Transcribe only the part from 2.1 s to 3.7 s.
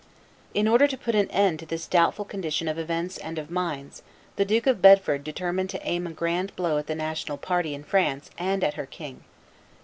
condition of events and of